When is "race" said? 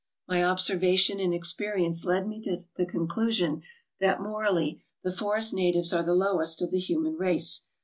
7.17-7.65